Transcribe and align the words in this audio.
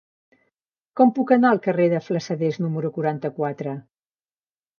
Com 0.99 1.11
puc 1.17 1.33
anar 1.35 1.51
al 1.55 1.61
carrer 1.65 1.85
de 1.91 1.99
Flassaders 2.07 2.59
número 2.65 2.93
quaranta-quatre? 2.97 3.77